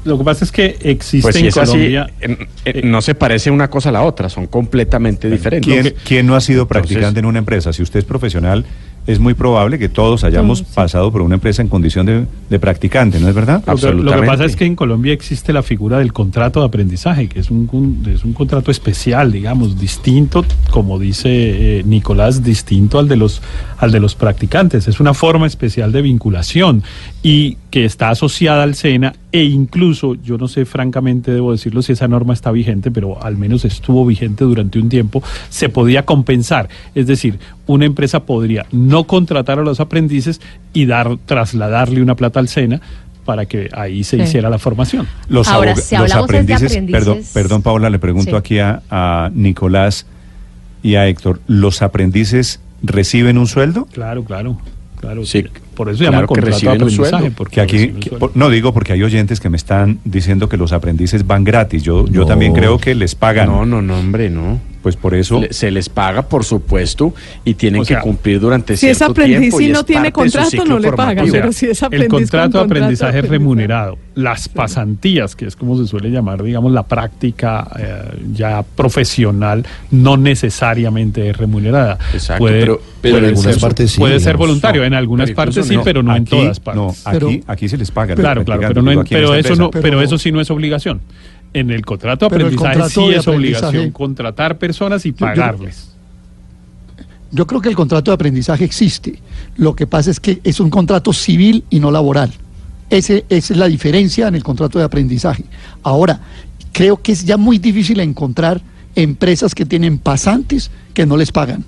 Lo 0.05 0.19
que 0.19 0.25
pasa 0.25 0.45
es 0.45 0.53
que 0.53 0.77
existe 0.83 1.23
pues 1.23 1.35
si 1.37 1.41
en 1.43 1.47
es 1.49 1.57
así, 1.57 1.73
Colombia. 1.73 2.11
en- 2.21 2.91
no 2.91 3.01
se 3.03 3.15
parece 3.15 3.51
una 3.51 3.69
cosa 3.71 3.89
a 3.89 3.93
la 3.93 4.03
otra, 4.03 4.29
son 4.29 4.47
completamente 4.47 5.31
diferentes. 5.31 5.73
¿Quién, 5.83 5.95
quién 6.05 6.27
no 6.27 6.35
ha 6.37 6.41
sido 6.41 6.63
Entonces- 6.63 6.83
practicante 6.89 7.21
en 7.21 7.27
una 7.27 7.39
empresa? 7.39 7.73
Si 7.73 7.83
usted 7.83 8.01
es 8.01 8.05
profesional, 8.05 8.65
es 9.07 9.19
muy 9.19 9.35
probable 9.35 9.79
que 9.79 9.91
todos 9.91 10.25
hayamos 10.25 10.63
pasado 10.63 11.13
por 11.13 11.21
una 11.21 11.35
empresa 11.35 11.61
en 11.61 11.69
condición 11.69 12.07
de, 12.07 12.25
de 12.49 12.59
practicante, 12.59 13.21
¿no 13.21 13.29
es 13.29 13.35
verdad? 13.35 13.63
Lo 13.67 13.77
que, 13.77 13.93
lo 13.93 14.13
que 14.19 14.27
pasa 14.27 14.47
es 14.47 14.57
que 14.57 14.65
en 14.65 14.75
Colombia 14.77 15.13
existe 15.13 15.53
la 15.53 15.63
figura 15.63 15.99
del 15.99 16.15
contrato 16.15 16.61
de 16.61 16.67
aprendizaje, 16.67 17.29
que 17.29 17.41
es 17.41 17.51
un, 17.51 17.69
un- 17.71 18.03
es 18.11 18.25
un 18.25 18.33
contrato 18.33 18.71
especial, 18.71 19.31
digamos, 19.31 19.79
distinto, 19.79 20.43
como 20.71 20.99
dice 20.99 21.29
eh, 21.31 21.83
Nicolás, 21.85 22.43
distinto 22.43 22.99
al 22.99 23.07
de 23.09 23.17
los 23.17 23.43
al 23.77 23.93
de 23.93 24.01
los 24.01 24.15
practicantes. 24.15 24.89
Es 24.89 24.99
una 25.01 25.13
forma 25.13 25.47
especial 25.47 25.93
de 25.93 26.01
vinculación 26.01 26.83
y 27.23 27.59
que 27.75 27.85
está 27.85 28.11
asociada 28.11 28.63
al 28.63 28.77
SENA 28.77 29.15
e 29.33 29.43
incluso, 29.43 30.15
yo 30.15 30.39
no 30.39 30.47
sé 30.47 30.65
francamente, 30.65 31.33
debo 31.33 31.51
decirlo 31.51 31.83
si 31.83 31.91
esa 31.91 32.07
norma 32.07 32.33
está 32.33 32.53
vigente, 32.53 32.93
pero 32.93 33.21
al 33.21 33.37
menos 33.37 33.65
estuvo 33.65 34.07
vigente 34.07 34.45
durante 34.45 34.79
un 34.79 34.89
tiempo, 34.89 35.25
se 35.49 35.69
podía 35.69 36.05
compensar. 36.05 36.69
Es 36.95 37.09
decir, 37.09 37.41
una 37.67 37.85
empresa 37.85 38.21
podría 38.27 38.65
no 38.71 39.09
contratar 39.09 39.59
a 39.59 39.63
los 39.63 39.81
aprendices 39.81 40.41
y 40.73 40.87
dar 40.87 41.17
trasladarle 41.27 42.01
una 42.01 42.15
plata 42.15 42.39
al 42.39 42.47
SENA 42.47 42.81
para 43.25 43.47
que 43.47 43.69
ahí 43.73 44.05
se 44.05 44.19
Sí. 44.19 44.23
hiciera 44.23 44.49
la 44.51 44.61
formación. 44.61 45.09
Los, 45.29 45.49
Ahora, 45.49 45.75
si 45.75 45.97
los 45.97 46.13
hablamos 46.13 46.31
es 46.31 46.47
de 46.47 46.55
aprendices, 46.55 46.73
aprendices- 46.77 46.93
perdón, 46.93 47.19
perdón 47.35 47.63
Paula, 47.63 47.91
le 47.91 47.99
pregunto 47.99 48.31
Sí. 48.31 48.37
aquí 48.37 48.59
a, 48.61 48.83
a 48.89 49.31
Nicolás 49.35 50.07
y 50.85 50.95
a 50.95 51.09
Héctor, 51.09 51.41
¿los 51.49 51.83
aprendices 51.83 52.61
reciben 52.85 53.37
un 53.37 53.49
sueldo? 53.49 53.87
Claro, 53.87 54.23
claro, 54.23 54.59
claro. 55.01 55.27
Sí, 55.27 55.45
por 55.75 55.89
eso 55.91 55.99
claro 55.99 56.13
llama 56.13 56.23
que 56.23 56.27
contrato 56.29 56.47
de 56.47 56.53
reciben 56.53 56.73
un 56.75 56.83
aprendizaje. 56.83 57.11
sueldo. 57.11 57.37
porque 57.37 57.55
Que 57.57 57.61
aquí, 57.61 57.89
que- 58.01 58.11
por- 58.11 58.37
no 58.37 58.49
digo 58.51 58.73
porque 58.73 58.93
hay 58.93 59.03
oyentes 59.03 59.41
que 59.41 59.51
me 59.51 59.57
están 59.57 59.99
diciendo 60.05 60.49
que 60.49 60.57
los 60.57 60.73
aprendices 60.73 61.27
van 61.27 61.45
gratis. 61.45 61.83
Yo, 61.83 62.07
yo 62.09 62.25
también 62.27 62.53
creo 62.55 62.79
que 62.79 62.95
les 62.95 63.15
pagan. 63.15 63.49
No, 63.49 63.67
no, 63.67 63.83
no, 63.83 63.99
hombre, 63.99 64.31
no. 64.31 64.59
Pues 64.85 64.97
por 64.97 65.15
eso 65.15 65.41
se 65.49 65.71
les 65.71 65.89
paga, 65.89 66.29
por 66.29 66.45
supuesto, 66.45 67.15
y 67.43 67.55
tienen 67.55 67.81
O 67.81 67.85
sea, 67.87 67.97
que 67.97 68.03
cumplir 68.03 68.39
durante 68.39 68.77
si 68.77 68.87
es 68.89 68.99
cierto 68.99 69.13
aprendiz 69.13 69.39
tiempo. 69.41 69.61
y 69.63 69.69
no 69.69 69.83
tiene 69.83 70.13
contrato, 70.13 70.63
no 70.67 70.79
le 70.79 70.93
pagan, 70.93 71.27
pero 71.33 71.53
si 71.53 71.67
es 71.67 71.83
aprendiz 71.83 72.05
el 72.05 72.11
contrato 72.11 72.59
con 72.59 72.69
de 72.69 72.75
aprendizaje 72.75 73.13
contrato 73.13 73.19
aprendizaje. 73.19 73.23
remunerado, 73.23 73.99
las 74.15 74.49
pasantías, 74.51 75.35
que 75.37 75.47
es 75.47 75.57
como 75.57 75.79
se 75.79 75.87
suele 75.89 76.11
llamar, 76.11 76.43
digamos, 76.43 76.71
la 76.71 76.83
práctica 76.83 77.67
eh, 77.79 78.03
ya 78.35 78.63
profesional, 78.63 79.65
no 79.91 80.19
necesariamente 80.19 81.31
es 81.31 81.37
remunerada. 81.39 81.99
Exacto, 82.13 82.41
puede, 82.45 82.61
pero- 82.61 82.81
pero 83.01 83.19
en 83.19 83.25
algunas 83.25 83.53
ser, 83.55 83.61
partes 83.63 83.91
sí, 83.93 83.99
puede 83.99 84.21
ser 84.21 84.37
voluntario, 84.37 84.83
No, 84.83 84.87
en 84.87 84.95
algunas 84.95 85.31
partes 85.31 85.67
sí, 85.67 85.77
no. 85.77 85.83
pero 85.83 86.03
no 86.03 86.15
en 86.15 86.25
todas 86.27 86.61
partes. 86.61 86.83
no, 86.83 86.95
Pero- 87.11 87.29
aquí, 87.29 87.43
aquí 87.47 87.69
se 87.71 87.79
les 87.79 87.91
paga. 87.91 88.15
Claro, 88.15 88.45
claro, 88.45 88.61
pero, 88.69 88.83
no 88.83 88.93
en- 88.93 89.05
pero 89.05 89.35
eso 89.35 89.57
no, 89.57 89.71
Pero- 89.71 90.03
eso 90.03 90.19
sí 90.19 90.31
no 90.31 90.43
es 90.43 90.51
obligación. 90.51 91.01
En 91.55 91.71
el 91.71 91.85
contrato 91.87 92.29
de 92.29 92.35
aprendizaje 92.37 92.75
contrato 92.79 92.91
sí 93.01 93.09
de 93.11 93.17
es 93.17 93.29
obligación 93.29 93.91
contratar 93.93 94.59
personas 94.59 95.07
y 95.07 95.11
yo- 95.11 95.17
pagarles. 95.17 95.91
Yo 97.31 97.47
creo 97.47 97.61
que 97.61 97.69
el 97.69 97.75
contrato 97.77 98.11
de 98.11 98.15
aprendizaje 98.15 98.65
existe. 98.65 99.19
Lo 99.57 99.75
que 99.75 99.87
pasa 99.87 100.11
es 100.11 100.21
que 100.21 100.41
es 100.45 100.61
un 100.61 100.71
contrato 100.71 101.13
civil 101.13 101.65
y 101.71 101.81
no 101.81 101.91
laboral. 101.91 102.33
Ese, 102.91 103.25
esa 103.29 103.55
es 103.55 103.59
la 103.59 103.67
diferencia 103.67 104.29
en 104.29 104.35
el 104.37 104.43
contrato 104.45 104.79
de 104.79 104.85
aprendizaje. 104.85 105.45
Ahora, 105.83 106.21
creo 106.73 107.01
que 107.03 107.11
es 107.13 107.25
ya 107.25 107.37
muy 107.37 107.59
difícil 107.59 107.99
encontrar 108.01 108.61
empresas 108.95 109.55
que 109.55 109.65
tienen 109.67 109.99
pasantes 109.99 110.71
que 110.93 111.07
no 111.07 111.17
les 111.17 111.33
pagan. 111.33 111.65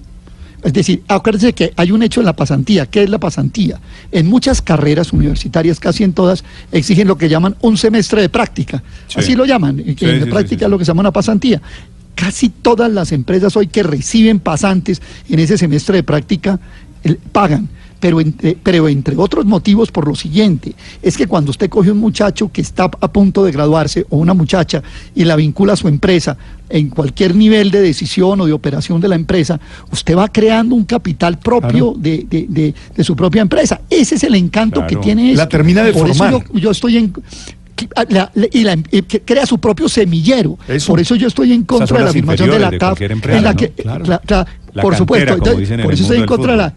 Es 0.63 0.73
decir, 0.73 1.03
acuérdense 1.07 1.53
que 1.53 1.73
hay 1.77 1.93
un 1.93 2.03
hecho 2.03 2.21
en 2.21 2.27
la 2.27 2.35
pasantía. 2.35 2.87
¿Qué 2.87 3.03
es 3.05 3.11
la 3.11 3.19
pasantía? 3.19 3.79
En 4.11 4.27
muchas 4.27 4.63
carreras 4.63 5.13
universitarias, 5.13 5.79
casi 5.79 6.03
en 6.03 6.13
todas, 6.13 6.45
exigen 6.73 7.07
lo 7.07 7.17
que 7.19 7.29
llaman 7.29 7.57
un 7.61 7.77
semestre 7.77 8.21
de 8.23 8.29
práctica. 8.29 8.83
Sí. 9.07 9.21
Así 9.21 9.35
lo 9.35 9.45
llaman. 9.45 9.77
Sí, 9.77 9.97
en 10.07 10.25
sí, 10.25 10.31
práctica 10.31 10.65
es 10.65 10.71
lo 10.71 10.79
que 10.79 10.85
se 10.85 10.91
llama 10.91 11.01
una 11.03 11.13
pasantía. 11.13 11.61
Casi 12.15 12.49
todas 12.49 12.91
las 12.91 13.13
empresas 13.13 13.57
hoy 13.57 13.67
que 13.67 13.83
reciben 13.83 14.41
pasantes 14.41 15.03
en 15.29 15.39
ese 15.39 15.59
semestre 15.59 15.97
de 15.99 16.03
práctica 16.03 16.59
el- 17.05 17.17
pagan. 17.19 17.69
Pero 18.07 18.21
entre, 18.21 18.57
pero 18.63 18.89
entre 18.89 19.17
otros 19.17 19.45
motivos 19.47 19.91
por 19.91 20.07
lo 20.07 20.15
siguiente, 20.15 20.77
es 21.03 21.17
que 21.17 21.27
cuando 21.27 21.51
usted 21.51 21.69
coge 21.69 21.91
un 21.91 21.99
muchacho 21.99 22.53
que 22.53 22.61
está 22.61 22.85
a 22.85 23.09
punto 23.11 23.45
de 23.45 23.51
graduarse 23.51 24.07
o 24.11 24.19
una 24.19 24.33
muchacha 24.33 24.81
y 25.17 25.25
la 25.25 25.35
vincula 25.35 25.73
a 25.73 25.77
su 25.77 25.89
empresa 25.89 26.37
en 26.69 26.89
cualquier 26.89 27.35
nivel 27.35 27.73
de 27.73 27.81
decisión 27.81 28.41
o 28.41 28.47
de 28.47 28.53
operación 28.53 29.01
de 29.01 29.09
la 29.09 29.17
empresa, 29.17 29.59
usted 29.91 30.17
va 30.17 30.29
creando 30.29 30.77
un 30.77 30.85
capital 30.85 31.41
propio 31.41 31.95
Claro. 31.95 31.95
de, 31.99 32.27
de- 32.31 32.47
de- 32.49 32.75
de 32.97 33.03
su 33.05 33.17
propia 33.17 33.43
empresa. 33.43 33.81
Ese 33.91 34.15
es 34.15 34.23
el 34.23 34.37
encanto 34.37 34.83
Claro. 34.83 34.89
que 35.01 35.05
tiene 35.05 35.35
La 35.35 35.43
esto. 35.43 35.49
termina 35.49 35.83
de 35.83 35.93
Por 35.93 36.07
formar. 36.07 36.35
eso 36.35 36.45
yo, 36.53 36.61
yo 36.61 36.71
estoy 36.71 36.99
en... 36.99 37.13
la- 38.09 38.31
la- 38.35 38.47
y, 38.53 38.63
la- 38.63 38.79
y 38.93 39.03
crea 39.03 39.47
su 39.47 39.59
propio 39.59 39.89
semillero. 39.89 40.57
Eso. 40.69 40.93
Por 40.93 41.01
eso 41.01 41.17
yo 41.17 41.27
estoy 41.27 41.53
en 41.53 41.65
contra 41.65 41.99
de 41.99 42.05
la 42.05 42.11
afirmación 42.11 42.51
de 42.51 42.59
la 42.61 42.71
CAF, 42.79 43.01
en 43.03 43.21
la 43.43 44.21
La 44.77 44.83
por 44.83 44.95
supuesto, 44.95 45.35
cantera, 45.39 45.83
por 45.85 45.93
eso 45.95 46.03
estoy 46.03 46.19
en 46.19 46.27
contra 46.27 46.53
de 46.53 46.59
la... 46.59 46.75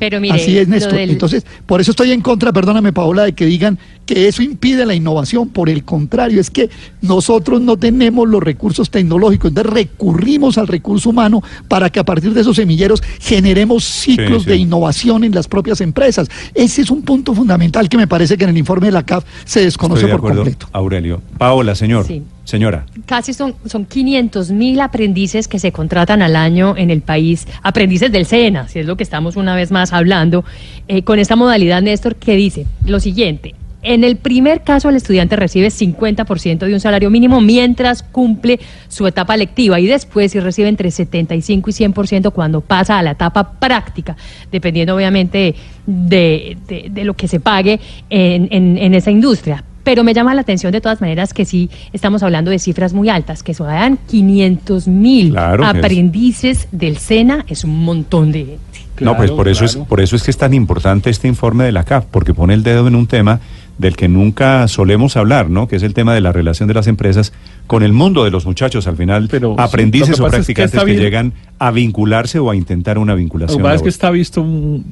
Pero 0.00 0.20
mire, 0.20 0.34
Así 0.34 0.58
es, 0.58 0.66
Néstor. 0.66 0.94
del- 0.94 1.10
Entonces, 1.10 1.46
por 1.66 1.80
eso 1.80 1.92
estoy 1.92 2.10
en 2.10 2.20
contra, 2.22 2.52
perdóname, 2.52 2.92
Paola, 2.92 3.22
de 3.24 3.32
que 3.34 3.46
digan 3.46 3.78
que 4.06 4.26
eso 4.26 4.42
impide 4.42 4.84
la 4.86 4.94
innovación. 4.94 5.48
Por 5.50 5.68
el 5.68 5.84
contrario, 5.84 6.40
es 6.40 6.50
que 6.50 6.68
nosotros 7.02 7.60
no 7.60 7.76
tenemos 7.76 8.26
los 8.28 8.42
recursos 8.42 8.90
tecnológicos. 8.90 9.50
Entonces, 9.50 9.72
recurrimos 9.72 10.58
al 10.58 10.66
recurso 10.66 11.10
humano 11.10 11.42
para 11.68 11.90
que 11.90 12.00
a 12.00 12.04
partir 12.04 12.32
de 12.34 12.40
esos 12.40 12.56
semilleros 12.56 13.02
generemos 13.20 13.84
ciclos 13.84 14.42
Sí, 14.42 14.44
sí. 14.44 14.50
de 14.50 14.56
innovación 14.56 15.22
en 15.24 15.34
las 15.34 15.46
propias 15.46 15.80
empresas. 15.80 16.28
Ese 16.54 16.82
es 16.82 16.90
un 16.90 17.02
punto 17.02 17.34
fundamental 17.34 17.88
que 17.88 17.96
me 17.96 18.06
parece 18.08 18.36
que 18.36 18.44
en 18.44 18.50
el 18.50 18.58
informe 18.58 18.86
de 18.86 18.92
la 18.92 19.04
CAF 19.04 19.24
se 19.44 19.60
desconoce 19.60 20.00
Estoy 20.00 20.08
de 20.08 20.12
por 20.12 20.18
acuerdo, 20.20 20.42
completo. 20.44 20.66
Aurelio. 20.72 21.20
Paola, 21.38 21.74
señor. 21.74 22.06
Sí. 22.06 22.22
Señora. 22.44 22.86
Casi 23.06 23.32
son, 23.32 23.54
son 23.66 23.84
500 23.84 24.50
mil 24.50 24.80
aprendices 24.80 25.46
que 25.46 25.58
se 25.58 25.70
contratan 25.72 26.20
al 26.22 26.34
año 26.36 26.74
en 26.76 26.90
el 26.90 27.00
país, 27.02 27.46
aprendices 27.62 28.10
del 28.10 28.26
SENA, 28.26 28.66
si 28.68 28.80
es 28.80 28.86
lo 28.86 28.96
que 28.96 29.02
estamos 29.04 29.36
una 29.36 29.54
vez 29.54 29.70
más 29.70 29.92
hablando, 29.92 30.44
eh, 30.88 31.02
con 31.02 31.18
esta 31.18 31.36
modalidad, 31.36 31.80
Néstor, 31.82 32.16
que 32.16 32.34
dice 32.36 32.66
lo 32.86 32.98
siguiente. 32.98 33.54
En 33.82 34.04
el 34.04 34.16
primer 34.16 34.62
caso, 34.62 34.90
el 34.90 34.96
estudiante 34.96 35.36
recibe 35.36 35.68
50% 35.70 36.66
de 36.66 36.74
un 36.74 36.80
salario 36.80 37.08
mínimo 37.08 37.40
mientras 37.40 38.02
cumple 38.02 38.60
su 38.88 39.06
etapa 39.06 39.38
lectiva 39.38 39.80
y 39.80 39.86
después 39.86 40.32
si 40.32 40.40
recibe 40.40 40.68
entre 40.68 40.90
75 40.90 41.70
y 41.70 41.72
100% 41.72 42.30
cuando 42.32 42.60
pasa 42.60 42.98
a 42.98 43.02
la 43.02 43.12
etapa 43.12 43.52
práctica, 43.58 44.16
dependiendo 44.52 44.94
obviamente 44.94 45.54
de, 45.86 46.58
de- 46.68 47.04
lo 47.04 47.14
que 47.14 47.26
se 47.26 47.40
pague 47.40 47.80
en- 48.10 48.76
en 48.76 48.94
esa 48.94 49.10
industria. 49.10 49.64
Pero 49.82 50.04
me 50.04 50.12
llama 50.14 50.34
la 50.34 50.42
atención 50.42 50.72
de 50.72 50.80
todas 50.80 51.00
maneras 51.00 51.32
que 51.32 51.44
sí 51.44 51.70
estamos 51.92 52.22
hablando 52.22 52.50
de 52.50 52.58
cifras 52.58 52.92
muy 52.92 53.08
altas, 53.08 53.42
que 53.42 53.54
sean 53.54 53.98
500 54.08 54.88
mil 54.88 55.30
Claro 55.30 55.62
es. 55.64 55.68
aprendices 55.70 56.68
del 56.72 56.98
SENA, 56.98 57.44
es 57.48 57.64
un 57.64 57.84
montón 57.84 58.30
de 58.32 58.40
gente. 58.40 58.60
no, 59.00 59.16
pues 59.16 59.30
por 59.30 59.48
eso 59.48 59.64
es 59.64 59.76
por 59.76 60.00
eso 60.00 60.16
es 60.16 60.22
que 60.22 60.30
es 60.30 60.36
tan 60.36 60.52
importante 60.52 61.08
este 61.08 61.28
informe 61.28 61.64
de 61.64 61.72
la 61.72 61.84
CAF, 61.84 62.04
porque 62.10 62.34
pone 62.34 62.54
el 62.54 62.62
dedo 62.62 62.86
en 62.88 62.94
un 62.94 63.06
tema 63.06 63.40
del 63.78 63.96
que 63.96 64.08
nunca 64.08 64.68
solemos 64.68 65.16
hablar, 65.16 65.48
¿no? 65.48 65.66
Que 65.66 65.76
es 65.76 65.82
el 65.82 65.94
tema 65.94 66.14
de 66.14 66.20
la 66.20 66.32
relación 66.32 66.68
de 66.68 66.74
las 66.74 66.86
empresas 66.86 67.32
con 67.70 67.84
el 67.84 67.92
mundo 67.92 68.24
de 68.24 68.32
los 68.32 68.46
muchachos, 68.46 68.88
al 68.88 68.96
final 68.96 69.28
Pero, 69.30 69.54
lo 69.54 69.60
aprendices 69.60 70.18
o 70.18 70.24
pasa 70.24 70.38
es 70.38 70.46
que 70.48 70.54
practicantes 70.54 70.96
que, 70.96 71.00
llegan 71.00 71.32
a 71.60 71.70
vincularse 71.70 72.40
o 72.40 72.50
a 72.50 72.56
intentar 72.56 72.98
una 72.98 73.12
Lo 73.12 73.18
vinculación. 73.18 73.58
que 73.58 73.62
pasa 73.62 73.76
es 73.76 73.82
que 73.82 73.88
está 73.90 74.10
visto 74.10 74.44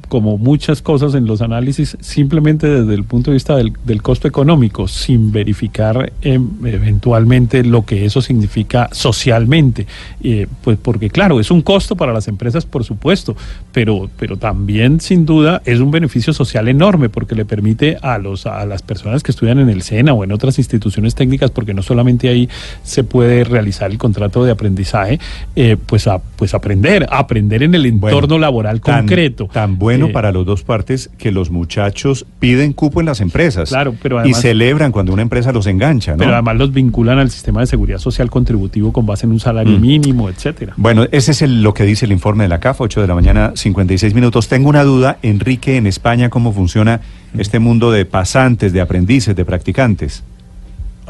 como 0.07 0.37
muchas 0.37 0.81
cosas 0.81 1.13
en 1.13 1.25
los 1.25 1.41
análisis 1.41 1.97
simplemente 1.99 2.69
desde 2.69 2.93
el 2.93 3.03
punto 3.03 3.31
de 3.31 3.35
vista 3.35 3.57
del, 3.57 3.73
del 3.83 4.01
costo 4.01 4.29
económico, 4.29 4.87
sin 4.87 5.33
verificar 5.33 6.13
em, 6.21 6.47
eventualmente 6.65 7.65
lo 7.65 7.83
que 7.83 8.05
eso 8.05 8.21
significa 8.21 8.87
socialmente. 8.93 9.85
Eh, 10.23 10.47
pues 10.63 10.77
porque 10.81 11.09
claro, 11.09 11.41
es 11.41 11.51
un 11.51 11.61
costo 11.61 11.97
para 11.97 12.13
las 12.13 12.29
empresas, 12.29 12.65
por 12.65 12.85
supuesto, 12.85 13.35
pero, 13.73 14.09
pero 14.17 14.37
también 14.37 15.01
sin 15.01 15.25
duda 15.25 15.61
es 15.65 15.81
un 15.81 15.91
beneficio 15.91 16.31
social 16.31 16.69
enorme 16.69 17.09
porque 17.09 17.35
le 17.35 17.43
permite 17.43 17.97
a, 18.01 18.19
los, 18.19 18.45
a 18.45 18.65
las 18.65 18.83
personas 18.83 19.21
que 19.21 19.31
estudian 19.31 19.59
en 19.59 19.69
el 19.69 19.81
SENA 19.81 20.13
o 20.13 20.23
en 20.23 20.31
otras 20.31 20.57
instituciones 20.59 21.13
técnicas, 21.13 21.51
porque 21.51 21.73
no 21.73 21.83
solamente 21.83 22.29
ahí 22.29 22.47
se 22.83 23.03
puede 23.03 23.43
realizar 23.43 23.91
el 23.91 23.97
contrato 23.97 24.43
de 24.43 24.51
aprendizaje, 24.51 25.19
eh, 25.55 25.77
pues, 25.85 26.07
a, 26.07 26.19
pues 26.19 26.53
aprender, 26.53 27.07
aprender 27.11 27.63
en 27.63 27.75
el 27.75 27.85
entorno 27.85 28.19
Bueno, 28.27 28.39
laboral 28.39 28.81
tan- 28.81 28.99
concreto. 29.01 29.49
Tan 29.51 29.77
bueno 29.77 30.07
Eh, 30.07 30.11
para 30.11 30.31
las 30.31 30.45
dos 30.45 30.63
partes 30.63 31.09
que 31.17 31.31
los 31.31 31.49
muchachos 31.51 32.25
piden 32.39 32.73
cupo 32.73 32.99
en 32.99 33.05
las 33.07 33.21
empresas. 33.21 33.69
Claro, 33.69 33.95
pero 34.01 34.25
y 34.25 34.33
celebran 34.33 34.91
cuando 34.91 35.13
una 35.13 35.21
empresa 35.21 35.51
los 35.51 35.67
engancha, 35.67 36.11
¿no? 36.11 36.17
Pero 36.17 36.33
además 36.33 36.57
los 36.57 36.73
vinculan 36.73 37.19
al 37.19 37.29
sistema 37.29 37.61
de 37.61 37.67
seguridad 37.67 37.99
social 37.99 38.29
contributivo 38.29 38.91
con 38.93 39.05
base 39.05 39.25
en 39.25 39.31
un 39.31 39.39
salario 39.39 39.77
Mm. 39.77 39.81
mínimo, 39.81 40.29
etcétera. 40.29 40.73
Bueno, 40.77 41.05
ese 41.11 41.31
es 41.31 41.41
el- 41.41 41.61
lo 41.61 41.73
que 41.73 41.83
dice 41.83 42.05
el 42.05 42.11
informe 42.11 42.43
de 42.43 42.49
la 42.49 42.59
CAF, 42.59 42.81
8 42.81 43.01
de 43.01 43.07
la 43.07 43.15
mañana, 43.15 43.51
56 43.55 44.13
minutos. 44.13 44.47
Tengo 44.47 44.69
una 44.69 44.83
duda, 44.83 45.17
Enrique, 45.21 45.77
en 45.77 45.87
España, 45.87 46.29
¿cómo 46.29 46.51
funciona 46.53 47.01
este 47.37 47.59
mundo 47.59 47.91
de 47.91 48.05
pasantes, 48.05 48.73
de 48.73 48.81
aprendices, 48.81 49.35
de 49.35 49.45
practicantes? 49.45 50.23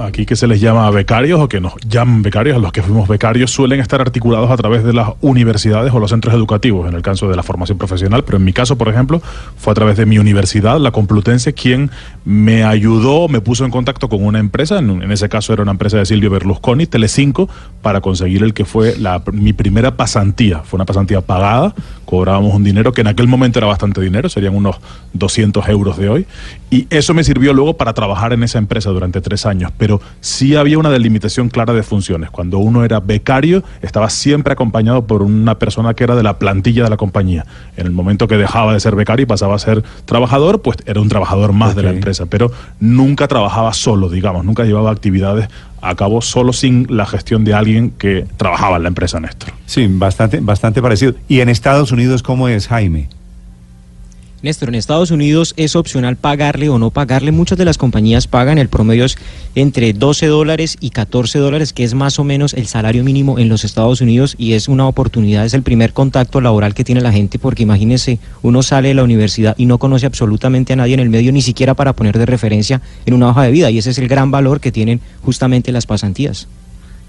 Aquí 0.05 0.25
que 0.25 0.35
se 0.35 0.47
les 0.47 0.61
llama 0.61 0.89
becarios 0.91 1.39
o 1.39 1.49
que 1.49 1.59
nos 1.59 1.73
llaman 1.87 2.21
becarios, 2.21 2.57
a 2.57 2.59
los 2.59 2.71
que 2.71 2.81
fuimos 2.81 3.07
becarios, 3.07 3.51
suelen 3.51 3.79
estar 3.79 4.01
articulados 4.01 4.49
a 4.49 4.57
través 4.57 4.83
de 4.83 4.93
las 4.93 5.09
universidades 5.21 5.93
o 5.93 5.99
los 5.99 6.09
centros 6.09 6.33
educativos, 6.33 6.87
en 6.87 6.95
el 6.95 7.01
caso 7.01 7.29
de 7.29 7.35
la 7.35 7.43
formación 7.43 7.77
profesional, 7.77 8.23
pero 8.23 8.37
en 8.37 8.43
mi 8.43 8.53
caso, 8.53 8.77
por 8.77 8.89
ejemplo, 8.89 9.21
fue 9.57 9.71
a 9.71 9.75
través 9.75 9.97
de 9.97 10.05
mi 10.05 10.17
universidad, 10.17 10.79
la 10.79 10.91
Complutense, 10.91 11.53
quien 11.53 11.91
me 12.25 12.63
ayudó, 12.63 13.27
me 13.27 13.41
puso 13.41 13.65
en 13.65 13.71
contacto 13.71 14.09
con 14.09 14.23
una 14.23 14.39
empresa, 14.39 14.79
en, 14.79 15.11
ese 15.11 15.29
caso 15.29 15.53
era 15.53 15.63
una 15.63 15.71
empresa 15.71 15.97
de 15.97 16.05
Silvio 16.05 16.29
Berlusconi, 16.29 16.85
Telecinco, 16.85 17.49
para 17.81 18.01
conseguir 18.01 18.43
el 18.43 18.53
que 18.53 18.65
fue 18.65 18.97
la, 18.97 19.21
mi 19.31 19.53
primera 19.53 19.95
pasantía. 19.95 20.59
Fue 20.59 20.77
una 20.77 20.85
pasantía 20.85 21.21
pagada, 21.21 21.73
cobrábamos 22.05 22.53
un 22.53 22.63
dinero 22.63 22.91
que 22.91 23.01
en 23.01 23.07
aquel 23.07 23.27
momento 23.27 23.59
era 23.59 23.67
bastante 23.67 24.01
dinero, 24.01 24.29
serían 24.29 24.55
unos 24.55 24.77
200 25.13 25.67
euros 25.69 25.97
de 25.97 26.09
hoy, 26.09 26.27
y 26.69 26.87
eso 26.89 27.13
me 27.13 27.23
sirvió 27.23 27.53
luego 27.53 27.77
para 27.77 27.93
trabajar 27.93 28.33
en 28.33 28.43
esa 28.43 28.57
empresa 28.57 28.89
durante 28.89 29.21
tres 29.21 29.45
años, 29.45 29.71
sí 30.21 30.55
había 30.55 30.77
una 30.77 30.89
delimitación 30.89 31.49
clara 31.49 31.73
de 31.73 31.83
funciones. 31.83 32.29
Cuando 32.29 32.59
uno 32.59 32.83
era 32.83 32.99
becario, 32.99 33.63
estaba 33.81 34.09
siempre 34.09 34.53
acompañado 34.53 35.07
por 35.07 35.21
una 35.21 35.57
persona 35.57 35.93
que 35.93 36.03
era 36.03 36.15
de 36.15 36.23
la 36.23 36.37
plantilla 36.39 36.83
de 36.83 36.89
la 36.89 36.97
compañía. 36.97 37.45
En 37.77 37.85
el 37.85 37.91
momento 37.91 38.27
que 38.27 38.37
dejaba 38.37 38.73
de 38.73 38.79
ser 38.79 38.95
becario 38.95 39.23
y 39.23 39.25
pasaba 39.25 39.55
a 39.55 39.59
ser 39.59 39.83
trabajador, 40.05 40.61
pues 40.61 40.77
era 40.85 41.01
un 41.01 41.09
trabajador 41.09 41.53
más 41.53 41.75
de 41.75 41.83
la 41.83 41.91
empresa, 41.91 42.25
pero 42.25 42.51
nunca 42.79 43.27
trabajaba 43.27 43.73
solo, 43.73 44.09
digamos, 44.09 44.45
nunca 44.45 44.63
llevaba 44.63 44.91
actividades 44.91 45.49
a 45.81 45.95
cabo 45.95 46.21
solo 46.21 46.53
sin 46.53 46.87
la 46.89 47.05
gestión 47.05 47.43
de 47.43 47.53
alguien 47.53 47.91
que 47.91 48.25
trabajaba 48.37 48.77
en 48.77 48.83
la 48.83 48.89
empresa, 48.89 49.19
Néstor. 49.19 49.53
Sí, 49.65 49.87
bastante, 49.89 50.39
bastante 50.41 50.81
parecido. 50.81 51.13
¿Y 51.27 51.39
en 51.39 51.49
Estados 51.49 51.91
Unidos 51.91 52.23
cómo 52.23 52.47
es, 52.47 52.67
Jaime? 52.67 53.07
Néstor, 54.41 54.69
en 54.69 54.75
Estados 54.75 55.11
Unidos 55.11 55.53
es 55.57 55.75
opcional 55.75 56.15
pagarle 56.15 56.69
o 56.69 56.79
no 56.79 56.91
pagarle. 56.91 57.31
Muchas 57.31 57.57
de 57.57 57.65
las 57.65 57.77
compañías 57.77 58.27
pagan, 58.27 58.57
el 58.57 58.69
promedio 58.69 59.03
es 59.03 59.17
entre 59.53 59.91
12 59.91 60.27
dólares 60.27 60.77
y 60.79 60.91
14 60.91 61.39
dólares, 61.39 61.73
que 61.73 61.83
es 61.83 61.93
más 61.93 62.19
o 62.19 62.23
menos 62.23 62.53
el 62.53 62.65
salario 62.65 63.03
mínimo 63.03 63.37
en 63.37 63.49
los 63.49 63.65
Estados 63.65 63.99
Unidos 63.99 64.35
y 64.37 64.53
es 64.53 64.69
una 64.69 64.87
oportunidad, 64.87 65.45
es 65.45 65.53
el 65.53 65.63
primer 65.63 65.91
contacto 65.91 66.39
laboral 66.39 66.73
que 66.73 66.85
tiene 66.85 67.01
la 67.01 67.11
gente, 67.11 67.37
porque 67.37 67.63
imagínese, 67.63 68.19
uno 68.41 68.63
sale 68.63 68.89
de 68.89 68.93
la 68.93 69.03
universidad 69.03 69.55
y 69.57 69.65
no 69.65 69.77
conoce 69.77 70.05
absolutamente 70.05 70.71
a 70.71 70.77
nadie 70.77 70.93
en 70.93 71.01
el 71.01 71.09
medio, 71.09 71.33
ni 71.33 71.41
siquiera 71.41 71.73
para 71.73 71.93
poner 71.93 72.17
de 72.17 72.25
referencia 72.25 72.81
en 73.05 73.13
una 73.13 73.29
hoja 73.29 73.43
de 73.43 73.51
vida, 73.51 73.71
y 73.71 73.77
ese 73.77 73.89
es 73.89 73.97
el 73.97 74.07
gran 74.07 74.31
valor 74.31 74.61
que 74.61 74.71
tienen 74.71 75.01
justamente 75.21 75.73
las 75.73 75.85
pasantías. 75.85 76.47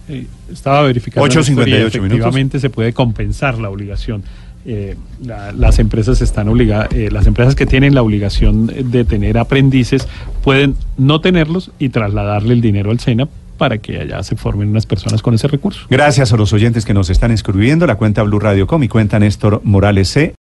Eh, 0.08 0.26
estaba 0.52 0.82
verificando. 0.82 1.28
8.58 1.28 1.34
la 1.34 1.40
historia, 1.40 1.78
minutos. 1.78 1.94
Efectivamente, 1.94 2.58
se 2.58 2.70
puede 2.70 2.92
compensar 2.92 3.58
la 3.58 3.70
obligación. 3.70 4.25
Eh, 4.67 4.97
la- 5.25 5.52
las 5.52 5.79
empresas 5.79 6.21
están 6.21 6.49
obligadas, 6.49 6.88
las 7.11 7.26
empresas 7.26 7.55
que 7.55 7.64
tienen 7.67 7.95
la 7.95 8.02
obligación 8.02 8.67
de 8.67 9.05
tener 9.05 9.38
aprendices 9.38 10.07
pueden 10.45 10.75
no 10.99 11.21
tenerlos 11.21 11.71
y 11.79 11.88
trasladarle 11.88 12.52
el 12.55 12.61
dinero 12.61 12.90
al 12.90 13.00
SENA 13.00 13.26
para 13.57 13.79
que 13.79 13.99
allá 14.00 14.23
se 14.23 14.37
formen 14.37 14.69
unas 14.71 14.87
personas 14.87 15.21
con 15.23 15.35
ese 15.35 15.47
recurso. 15.49 15.83
Gracias 15.90 16.33
a 16.33 16.37
los 16.37 16.52
oyentes 16.52 16.85
que 16.87 16.95
nos 16.95 17.11
están 17.11 17.31
escribiendo. 17.31 17.87
La 17.87 17.97
cuenta 17.97 18.23
Blue 18.23 18.38
Radio 18.38 18.67
Com 18.67 18.83
y 18.83 18.88
cuenta 18.88 19.19
Néstor 19.19 19.61
Morales 19.64 20.09
C. 20.09 20.35